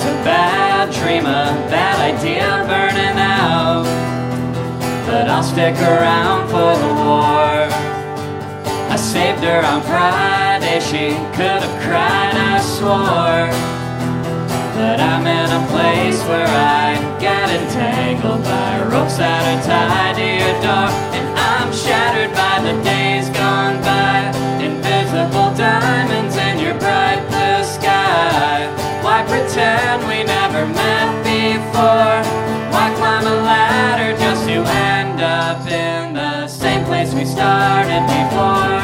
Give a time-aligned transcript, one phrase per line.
[0.00, 3.84] was a bad dream, a bad idea burning out.
[5.06, 7.68] But I'll stick around for the war.
[8.88, 13.48] I saved her on Friday, she could have cried, I swore.
[14.78, 20.24] But I'm in a place where I got entangled by ropes that are tied to
[20.24, 20.88] your door.
[21.16, 24.32] And I'm shattered by the days gone by.
[24.64, 28.64] Invisible diamonds in your bright blue sky.
[29.02, 32.20] Why pretend we never met before?
[32.72, 38.78] Why climb a ladder just to end up in the same place we started before?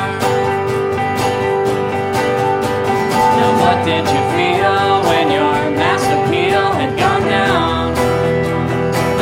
[3.39, 7.95] Now what did you feel when your mass appeal had gone down?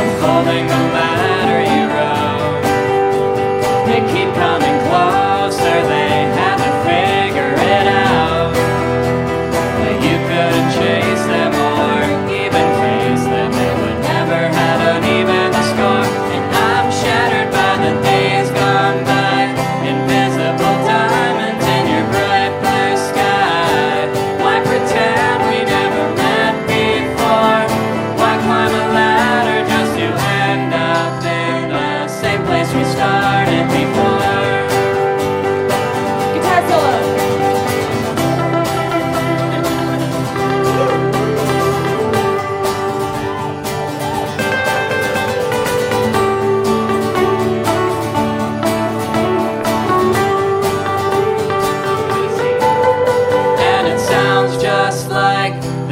[0.01, 1.04] Unfolding the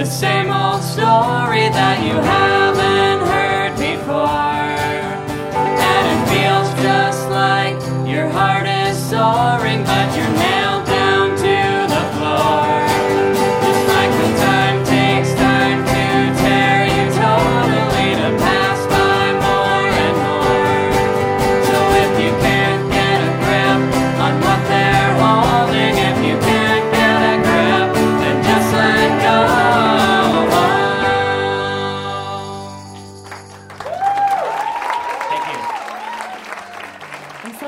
[0.05, 2.42] the same old story that you haven't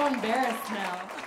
[0.04, 1.23] so embarrassed now.